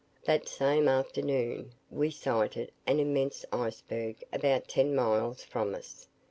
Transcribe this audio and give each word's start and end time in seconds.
That 0.25 0.47
same 0.47 0.87
afternoon, 0.87 1.73
we 1.91 2.09
sighted 2.09 2.71
an 2.87 2.99
immense 2.99 3.45
iceberg 3.53 4.23
about 4.33 4.67
ten 4.67 4.95
miles 4.95 5.43
from 5.43 5.75
us. 5.75 6.07